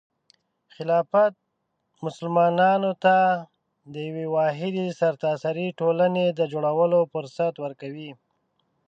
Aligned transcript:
خلافت 0.75 1.33
مسلمانانو 2.05 2.91
ته 3.03 3.15
د 3.93 3.93
یوې 4.07 4.25
واحدې 4.35 4.85
سرتاسري 4.99 5.67
ټولنې 5.79 6.25
د 6.31 6.41
جوړولو 6.53 6.99
فرصت 7.11 7.53
ورکوي. 7.63 8.11